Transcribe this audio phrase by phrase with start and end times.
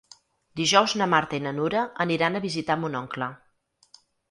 [0.61, 3.31] Dijous na Marta i na Nura aniran a visitar mon oncle.